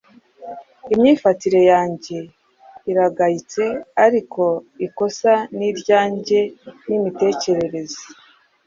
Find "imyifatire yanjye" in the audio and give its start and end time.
0.93-2.17